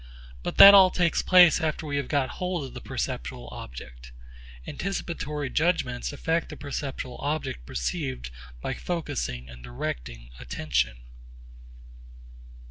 But 0.41 0.57
that 0.57 0.73
all 0.73 0.89
takes 0.89 1.21
place 1.21 1.61
after 1.61 1.85
we 1.85 1.97
have 1.97 2.07
got 2.07 2.29
hold 2.41 2.63
of 2.63 2.73
the 2.73 2.81
perceptual 2.81 3.47
object. 3.51 4.11
Anticipatory 4.65 5.47
judgments 5.51 6.11
affect 6.11 6.49
the 6.49 6.57
perceptual 6.57 7.19
object 7.19 7.67
perceived 7.67 8.31
by 8.61 8.73
focussing 8.73 9.47
and 9.47 9.63
diverting 9.63 10.31
attention. 10.39 11.01